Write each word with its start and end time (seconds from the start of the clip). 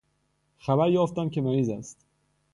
خبر 0.57 0.89
یافتم 0.89 1.29
که 1.29 1.41
مریض 1.41 1.69
است. 1.69 2.05